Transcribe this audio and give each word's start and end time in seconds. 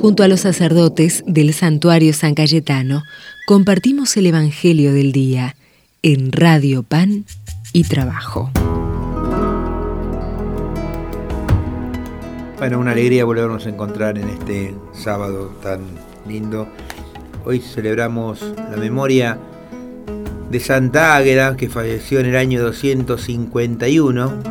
Junto 0.00 0.22
a 0.22 0.28
los 0.28 0.40
sacerdotes 0.40 1.24
del 1.26 1.52
santuario 1.52 2.12
San 2.12 2.36
Cayetano, 2.36 3.02
compartimos 3.48 4.16
el 4.16 4.26
Evangelio 4.26 4.92
del 4.92 5.10
Día 5.10 5.56
en 6.02 6.30
Radio 6.30 6.84
Pan 6.84 7.24
y 7.72 7.82
Trabajo. 7.82 8.48
Bueno, 12.58 12.78
una 12.78 12.92
alegría 12.92 13.24
volvernos 13.24 13.66
a 13.66 13.70
encontrar 13.70 14.18
en 14.18 14.28
este 14.28 14.72
sábado 14.92 15.52
tan 15.64 15.80
lindo. 16.28 16.68
Hoy 17.44 17.58
celebramos 17.58 18.40
la 18.70 18.76
memoria 18.76 19.36
de 20.48 20.60
Santa 20.60 21.16
Águeda, 21.16 21.56
que 21.56 21.68
falleció 21.68 22.20
en 22.20 22.26
el 22.26 22.36
año 22.36 22.62
251, 22.62 24.42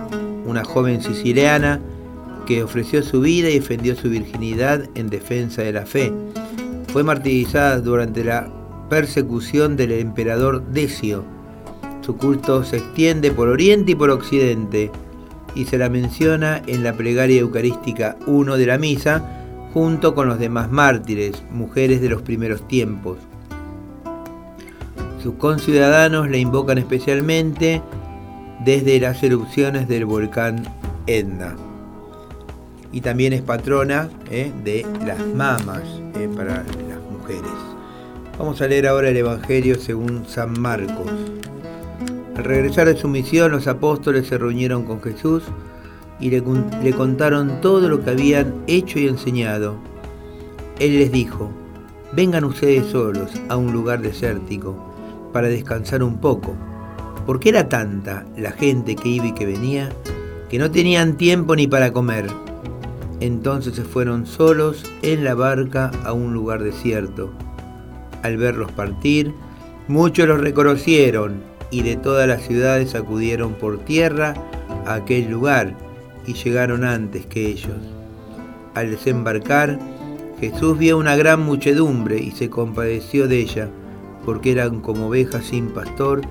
una 0.46 0.66
joven 0.66 1.02
siciliana 1.02 1.80
que 2.48 2.64
ofreció 2.64 3.04
su 3.04 3.22
vida 3.22 3.50
y 3.50 3.60
defendió 3.60 3.96
su 3.96 4.10
virginidad 4.10 4.90
en 4.96 5.10
defensa 5.10 5.62
de 5.62 5.74
la 5.74 5.86
fe. 5.86 6.12
Fue 6.92 7.04
martirizada 7.04 7.80
durante 7.80 8.24
la 8.24 8.50
persecución 8.90 9.76
del 9.76 9.92
emperador 9.92 10.66
Decio. 10.68 11.26
Su 12.02 12.16
culto 12.16 12.64
se 12.64 12.78
extiende 12.78 13.32
por 13.32 13.50
oriente 13.50 13.92
y 13.92 13.96
por 13.96 14.10
occidente 14.10 14.90
y 15.54 15.66
se 15.66 15.78
la 15.78 15.90
menciona 15.90 16.62
en 16.68 16.84
la 16.84 16.94
plegaria 16.94 17.42
eucarística 17.42 18.16
1 18.26 18.56
de 18.56 18.66
la 18.66 18.78
misa 18.78 19.24
junto 19.74 20.16
con 20.16 20.30
los 20.30 20.40
demás 20.40 20.72
mártires, 20.72 21.44
mujeres 21.52 22.02
de 22.02 22.10
los 22.10 22.22
primeros 22.22 22.66
tiempos. 22.68 23.18
Sus 25.22 25.36
conciudadanos 25.36 26.30
la 26.30 26.38
invocan 26.38 26.78
especialmente 26.78 27.82
desde 28.64 29.00
las 29.02 29.22
erupciones 29.22 29.90
del 29.90 30.06
volcán 30.06 30.64
Etna 31.08 31.67
y 32.92 33.02
también 33.02 33.34
es 33.34 33.42
patrona 33.42 34.10
eh, 34.30 34.52
de 34.64 34.86
las 35.06 35.20
mamas 35.26 35.84
eh, 36.16 36.30
para 36.36 36.64
las 36.64 37.02
mujeres. 37.12 37.52
Vamos 38.38 38.62
a 38.62 38.68
leer 38.68 38.88
ahora 38.88 39.10
el 39.10 39.18
Evangelio 39.18 39.76
según 39.80 40.26
San 40.28 40.60
Marcos. 40.60 41.12
Al 42.36 42.44
regresar 42.44 42.88
de 42.88 42.96
su 42.96 43.08
misión, 43.08 43.52
los 43.52 43.68
apóstoles 43.68 44.28
se 44.28 44.38
reunieron 44.38 44.84
con 44.84 45.02
Jesús 45.02 45.44
y 46.20 46.30
le, 46.30 46.44
le 46.84 46.94
contaron 46.94 47.62
todo 47.62 47.90
lo 47.90 48.04
que 48.04 48.12
habían 48.12 48.54
hecho 48.68 49.00
y 49.00 49.08
enseñado. 49.08 49.76
Él 50.80 51.00
les 51.00 51.12
dijo, 51.12 51.52
vengan 52.14 52.44
ustedes 52.44 52.86
solos 52.88 53.32
a 53.50 53.58
un 53.58 53.74
lugar 53.74 54.02
desértico 54.02 54.76
para 55.34 55.48
descansar 55.48 56.04
un 56.04 56.18
poco, 56.18 56.56
porque 57.26 57.50
era 57.50 57.68
tanta 57.68 58.26
la 58.38 58.52
gente 58.52 58.96
que 58.96 59.10
iba 59.10 59.26
y 59.26 59.34
que 59.34 59.46
venía 59.46 59.90
que 60.50 60.60
no 60.60 60.72
tenían 60.72 61.18
tiempo 61.18 61.56
ni 61.56 61.68
para 61.68 61.92
comer. 61.92 62.28
Entonces 63.20 63.76
se 63.76 63.84
fueron 63.84 64.26
solos 64.26 64.84
en 65.02 65.24
la 65.24 65.34
barca 65.34 65.92
a 66.04 66.14
un 66.14 66.34
lugar 66.34 66.64
desierto. 66.64 67.32
Al 68.24 68.38
verlos 68.38 68.72
partir, 68.72 69.34
muchos 69.88 70.28
los 70.28 70.40
reconocieron 70.40 71.42
y 71.72 71.82
de 71.82 71.96
todas 71.96 72.28
las 72.28 72.44
ciudades 72.44 72.96
acudieron 72.96 73.54
por 73.54 73.80
tierra 73.80 74.34
a 74.86 74.96
aquel 74.96 75.30
lugar 75.30 75.76
y 76.26 76.34
llegaron 76.34 76.84
antes 76.84 77.26
que 77.26 77.48
ellos. 77.48 77.78
Al 78.76 78.92
desembarcar, 78.92 79.80
Jesús 80.40 80.78
vio 80.78 81.00
una 81.00 81.16
gran 81.16 81.42
muchedumbre 81.42 82.20
y 82.20 82.32
se 82.32 82.50
compadeció 82.50 83.28
de 83.28 83.40
ella, 83.40 83.70
porque 84.24 84.52
eran 84.52 84.82
como 84.82 85.08
ovejas 85.08 85.46
sin 85.46 85.70
pastor, 85.70 86.22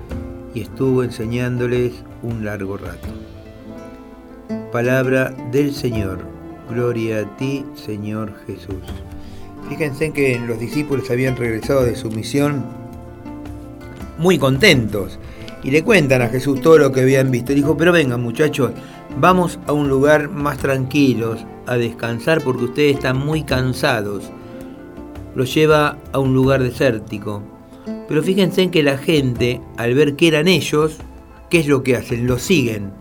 y 0.53 0.61
estuvo 0.61 1.03
enseñándoles 1.03 1.93
un 2.23 2.45
largo 2.45 2.77
rato. 2.77 3.07
Palabra 4.71 5.35
del 5.51 5.73
Señor. 5.73 6.36
Gloria 6.69 7.21
a 7.21 7.37
ti, 7.37 7.65
Señor 7.75 8.33
Jesús. 8.45 8.83
Fíjense 9.69 10.11
que 10.11 10.39
los 10.39 10.59
discípulos 10.59 11.09
habían 11.09 11.35
regresado 11.37 11.83
de 11.83 11.95
su 11.95 12.09
misión 12.11 12.65
muy 14.17 14.37
contentos 14.37 15.19
y 15.63 15.71
le 15.71 15.83
cuentan 15.83 16.21
a 16.21 16.29
Jesús 16.29 16.61
todo 16.61 16.77
lo 16.77 16.91
que 16.91 17.01
habían 17.01 17.31
visto. 17.31 17.53
Dijo, 17.53 17.77
pero 17.77 17.91
vengan 17.91 18.21
muchachos, 18.21 18.71
vamos 19.19 19.59
a 19.67 19.73
un 19.73 19.89
lugar 19.89 20.29
más 20.29 20.57
tranquilos, 20.57 21.45
a 21.65 21.75
descansar 21.75 22.43
porque 22.43 22.65
ustedes 22.65 22.95
están 22.95 23.17
muy 23.17 23.43
cansados. 23.43 24.29
Los 25.35 25.53
lleva 25.53 25.97
a 26.11 26.19
un 26.19 26.33
lugar 26.33 26.63
desértico. 26.63 27.43
Pero 28.07 28.23
fíjense 28.23 28.63
en 28.63 28.71
que 28.71 28.83
la 28.83 28.97
gente, 28.97 29.61
al 29.77 29.93
ver 29.93 30.15
que 30.15 30.29
eran 30.29 30.47
ellos, 30.47 30.97
¿qué 31.49 31.59
es 31.59 31.67
lo 31.67 31.83
que 31.83 31.95
hacen? 31.95 32.27
Los 32.27 32.41
siguen. 32.41 32.91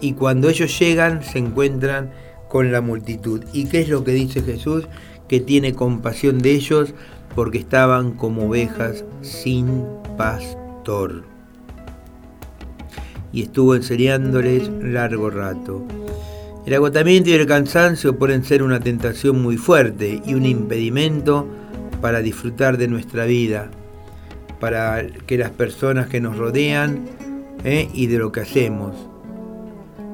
Y 0.00 0.14
cuando 0.14 0.48
ellos 0.48 0.78
llegan, 0.78 1.22
se 1.22 1.38
encuentran 1.38 2.10
con 2.52 2.70
la 2.70 2.82
multitud. 2.82 3.42
¿Y 3.54 3.64
qué 3.64 3.80
es 3.80 3.88
lo 3.88 4.04
que 4.04 4.12
dice 4.12 4.42
Jesús? 4.42 4.86
Que 5.26 5.40
tiene 5.40 5.72
compasión 5.72 6.38
de 6.40 6.50
ellos 6.50 6.92
porque 7.34 7.56
estaban 7.56 8.12
como 8.12 8.46
ovejas 8.48 9.06
sin 9.22 9.86
pastor. 10.18 11.24
Y 13.32 13.44
estuvo 13.44 13.74
enseñándoles 13.74 14.68
largo 14.82 15.30
rato. 15.30 15.82
El 16.66 16.74
agotamiento 16.74 17.30
y 17.30 17.32
el 17.32 17.46
cansancio 17.46 18.18
pueden 18.18 18.44
ser 18.44 18.62
una 18.62 18.80
tentación 18.80 19.40
muy 19.40 19.56
fuerte 19.56 20.20
y 20.26 20.34
un 20.34 20.44
impedimento 20.44 21.48
para 22.02 22.20
disfrutar 22.20 22.76
de 22.76 22.88
nuestra 22.88 23.24
vida, 23.24 23.70
para 24.60 25.06
que 25.26 25.38
las 25.38 25.52
personas 25.52 26.08
que 26.08 26.20
nos 26.20 26.36
rodean 26.36 27.06
¿eh? 27.64 27.88
y 27.94 28.08
de 28.08 28.18
lo 28.18 28.30
que 28.30 28.40
hacemos. 28.40 28.94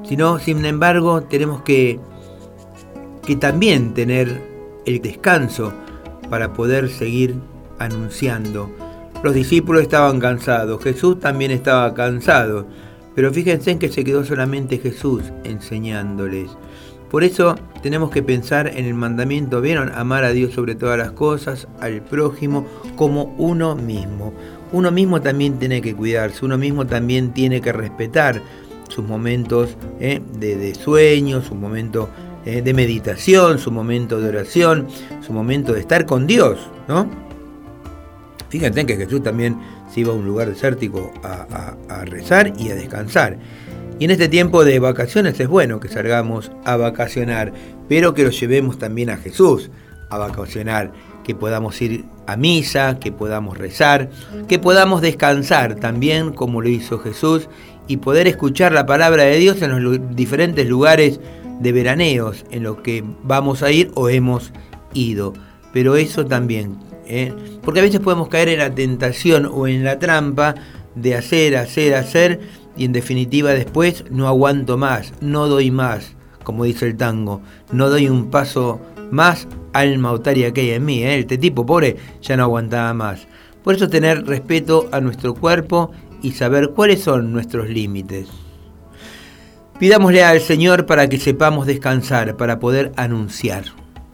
Sino, 0.07 0.39
sin 0.39 0.63
embargo, 0.63 1.23
tenemos 1.23 1.63
que 1.63 1.99
que 3.29 3.35
también 3.35 3.93
tener 3.93 4.41
el 4.87 5.03
descanso 5.03 5.71
para 6.31 6.51
poder 6.51 6.89
seguir 6.89 7.35
anunciando. 7.77 8.71
Los 9.21 9.35
discípulos 9.35 9.83
estaban 9.83 10.19
cansados, 10.19 10.83
Jesús 10.83 11.19
también 11.19 11.51
estaba 11.51 11.93
cansado, 11.93 12.65
pero 13.13 13.31
fíjense 13.31 13.69
en 13.69 13.77
que 13.77 13.89
se 13.89 14.03
quedó 14.03 14.25
solamente 14.25 14.79
Jesús 14.79 15.21
enseñándoles. 15.43 16.49
Por 17.11 17.23
eso 17.23 17.53
tenemos 17.83 18.09
que 18.09 18.23
pensar 18.23 18.67
en 18.75 18.85
el 18.85 18.95
mandamiento, 18.95 19.61
¿vieron? 19.61 19.91
Amar 19.91 20.23
a 20.23 20.31
Dios 20.31 20.55
sobre 20.55 20.73
todas 20.73 20.97
las 20.97 21.11
cosas, 21.11 21.67
al 21.81 22.01
prójimo 22.01 22.65
como 22.95 23.35
uno 23.37 23.75
mismo. 23.75 24.33
Uno 24.71 24.89
mismo 24.89 25.21
también 25.21 25.59
tiene 25.59 25.83
que 25.83 25.93
cuidarse, 25.93 26.43
uno 26.43 26.57
mismo 26.57 26.87
también 26.87 27.31
tiene 27.31 27.61
que 27.61 27.73
respetar 27.73 28.41
sus 28.87 29.05
momentos 29.05 29.77
¿eh? 29.99 30.19
de, 30.39 30.55
de, 30.55 30.73
sueño, 30.73 31.43
sus 31.43 31.55
momentos 31.55 32.09
eh, 32.49 32.61
de 32.63 32.73
meditación, 32.73 33.59
su 33.59 33.71
momento 33.71 34.19
de 34.19 34.29
oración, 34.29 34.87
su 35.21 35.33
momento 35.33 35.73
de 35.73 35.81
estar 35.81 36.07
con 36.07 36.25
Dios, 36.25 36.57
¿no? 36.87 37.07
Fíjense 38.49 38.87
que 38.87 38.95
Jesús 38.95 39.21
también 39.21 39.59
se 39.93 39.99
iba 39.99 40.13
a 40.13 40.15
un 40.15 40.25
lugar 40.25 40.49
desértico 40.49 41.13
a, 41.23 41.75
a 41.87 42.05
rezar 42.05 42.53
y 42.57 42.71
a 42.71 42.75
descansar. 42.75 43.37
Y 43.99 44.05
en 44.05 44.11
este 44.11 44.29
tiempo 44.29 44.65
de 44.65 44.79
vacaciones 44.79 45.39
es 45.39 45.47
bueno 45.47 45.79
que 45.79 45.89
salgamos 45.89 46.51
a 46.65 46.75
vacacionar, 46.75 47.53
pero 47.87 48.15
que 48.15 48.23
lo 48.23 48.31
llevemos 48.31 48.79
también 48.79 49.11
a 49.11 49.17
Jesús 49.17 49.69
a 50.09 50.17
vacacionar, 50.17 50.91
que 51.23 51.35
podamos 51.35 51.79
ir 51.81 52.05
a 52.25 52.35
misa, 52.35 52.97
que 52.99 53.11
podamos 53.11 53.59
rezar, 53.59 54.09
que 54.47 54.57
podamos 54.57 55.01
descansar 55.01 55.75
también 55.75 56.31
como 56.31 56.61
lo 56.61 56.69
hizo 56.69 56.97
Jesús 56.97 57.47
y 57.87 57.97
poder 57.97 58.27
escuchar 58.27 58.71
la 58.71 58.87
palabra 58.87 59.23
de 59.23 59.37
Dios 59.37 59.61
en 59.61 59.83
los 59.83 60.15
diferentes 60.15 60.67
lugares 60.67 61.19
de 61.59 61.71
veraneos 61.71 62.45
en 62.51 62.63
los 62.63 62.77
que 62.77 63.03
vamos 63.23 63.63
a 63.63 63.71
ir 63.71 63.91
o 63.95 64.09
hemos 64.09 64.51
ido. 64.93 65.33
Pero 65.73 65.95
eso 65.95 66.25
también, 66.25 66.77
¿eh? 67.05 67.33
porque 67.61 67.79
a 67.79 67.83
veces 67.83 67.99
podemos 67.99 68.27
caer 68.29 68.49
en 68.49 68.59
la 68.59 68.73
tentación 68.73 69.45
o 69.45 69.67
en 69.67 69.83
la 69.83 69.99
trampa 69.99 70.55
de 70.95 71.15
hacer, 71.15 71.55
hacer, 71.55 71.93
hacer 71.93 72.39
y 72.75 72.85
en 72.85 72.91
definitiva 72.91 73.51
después 73.51 74.05
no 74.09 74.27
aguanto 74.27 74.77
más, 74.77 75.13
no 75.21 75.47
doy 75.47 75.69
más, 75.69 76.15
como 76.43 76.63
dice 76.63 76.87
el 76.87 76.97
tango, 76.97 77.41
no 77.71 77.89
doy 77.89 78.09
un 78.09 78.31
paso 78.31 78.81
más, 79.11 79.47
alma 79.73 80.11
otaria 80.11 80.51
que 80.51 80.61
hay 80.61 80.71
en 80.71 80.85
mí. 80.85 81.03
¿eh? 81.03 81.19
Este 81.19 81.37
tipo 81.37 81.65
pobre 81.65 81.97
ya 82.21 82.37
no 82.37 82.43
aguantaba 82.43 82.93
más. 82.93 83.27
Por 83.63 83.75
eso 83.75 83.89
tener 83.89 84.25
respeto 84.25 84.89
a 84.91 85.01
nuestro 85.01 85.35
cuerpo 85.35 85.91
y 86.21 86.31
saber 86.31 86.69
cuáles 86.69 87.01
son 87.01 87.31
nuestros 87.31 87.69
límites. 87.69 88.29
Pidámosle 89.79 90.25
al 90.25 90.41
Señor 90.41 90.85
para 90.85 91.07
que 91.07 91.17
sepamos 91.17 91.65
descansar, 91.65 92.35
para 92.35 92.59
poder 92.59 92.91
anunciar. 92.97 93.63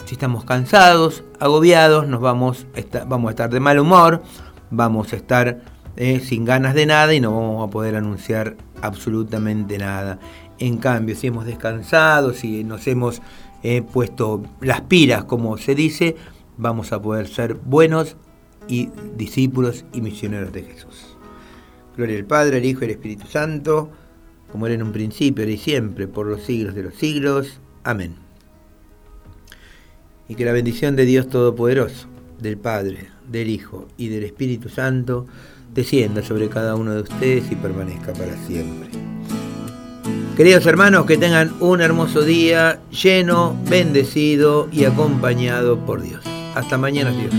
Si 0.06 0.13
estamos 0.13 0.45
cansados, 0.45 1.23
agobiados, 1.39 2.07
nos 2.07 2.21
vamos 2.21 2.67
a 2.75 2.79
estar, 2.79 3.07
vamos 3.07 3.29
a 3.29 3.31
estar 3.31 3.50
de 3.50 3.59
mal 3.59 3.79
humor, 3.79 4.21
vamos 4.69 5.12
a 5.12 5.15
estar 5.15 5.62
eh, 5.95 6.19
sin 6.19 6.45
ganas 6.45 6.75
de 6.75 6.85
nada 6.85 7.15
y 7.15 7.19
no 7.19 7.31
vamos 7.31 7.67
a 7.67 7.71
poder 7.71 7.95
anunciar 7.95 8.57
absolutamente 8.83 9.79
nada. 9.79 10.19
En 10.59 10.77
cambio, 10.77 11.15
si 11.15 11.25
hemos 11.27 11.47
descansado, 11.47 12.33
si 12.33 12.63
nos 12.63 12.85
hemos 12.85 13.23
eh, 13.63 13.81
puesto 13.81 14.44
las 14.61 14.81
pilas, 14.81 15.23
como 15.23 15.57
se 15.57 15.73
dice, 15.73 16.15
vamos 16.57 16.94
a 16.94 17.01
poder 17.01 17.27
ser 17.27 17.56
buenos 17.56 18.18
y 18.68 18.91
discípulos 19.18 19.83
y 19.94 20.01
misioneros 20.01 20.53
de 20.53 20.61
Jesús. 20.61 21.18
Gloria 21.97 22.19
al 22.19 22.25
Padre, 22.25 22.57
al 22.57 22.65
Hijo 22.65 22.81
y 22.81 22.85
al 22.85 22.91
Espíritu 22.91 23.25
Santo 23.25 23.89
como 24.56 24.68
era 24.68 24.75
en 24.75 24.84
un 24.84 24.94
principio, 24.94 25.46
y 25.50 25.57
siempre, 25.57 26.07
por 26.07 26.28
los 26.28 26.44
siglos 26.44 26.75
de 26.75 26.84
los 26.84 26.96
siglos. 26.96 27.60
Amén. 27.84 28.16
y 30.30 30.36
que 30.36 30.46
la 30.46 30.54
bendición 30.54 30.96
de 30.96 31.04
Dios 31.04 31.28
Todopoderoso, 31.28 32.07
del 32.40 32.57
Padre, 32.57 33.10
del 33.30 33.50
Hijo 33.50 33.90
y 33.98 34.07
del 34.07 34.24
Espíritu 34.24 34.69
Santo 34.69 35.28
descienda 35.74 36.24
sobre 36.24 36.48
cada 36.48 36.75
uno 36.75 36.94
de 36.94 37.02
ustedes 37.02 37.52
y 37.52 37.56
permanezca 37.57 38.13
para 38.13 38.38
siempre. 38.48 38.88
Queridos 40.38 40.66
hermanos, 40.66 41.06
que 41.06 41.18
tengan 41.18 41.52
un 41.60 41.81
hermoso 41.81 42.22
día 42.22 42.80
lleno, 42.92 43.62
bendecido 43.69 44.69
y 44.72 44.86
acompañado 44.86 45.86
por 45.86 46.02
Dios. 46.02 46.24
Hasta 46.56 46.78
mañana, 46.78 47.12
Dios. 47.12 47.34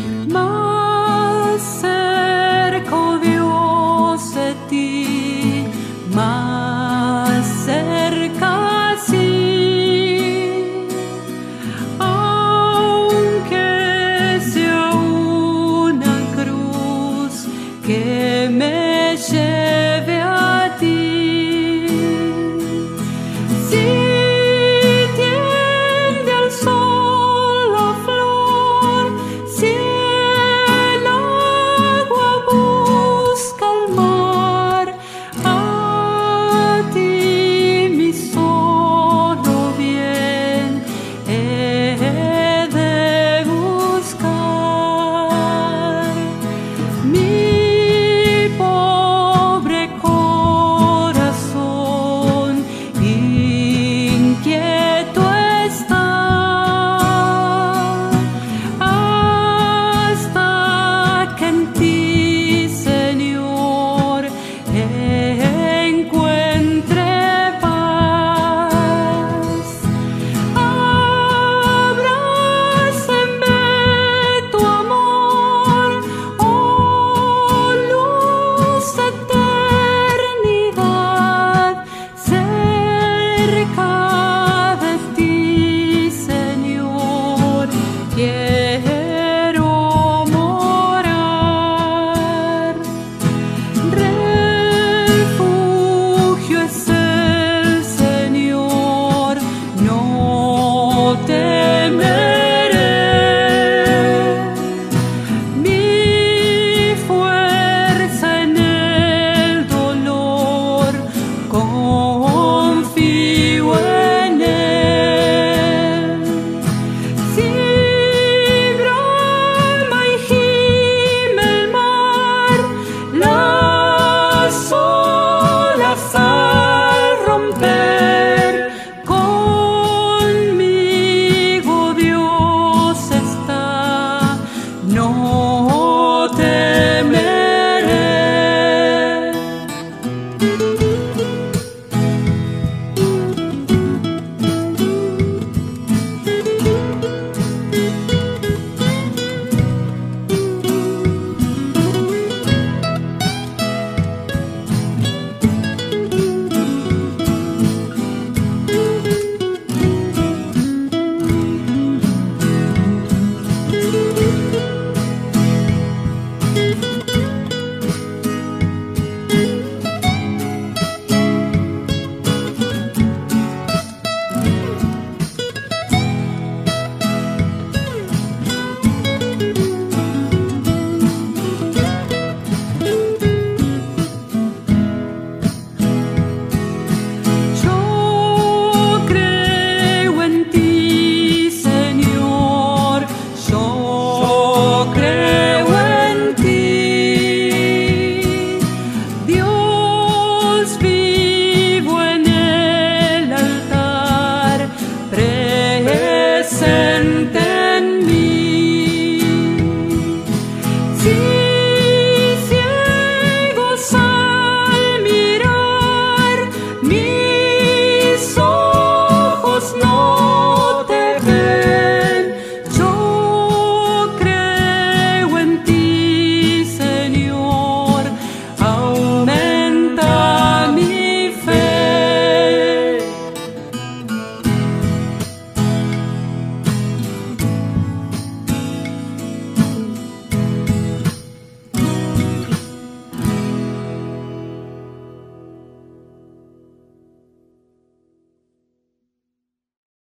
sorry 125.96 126.45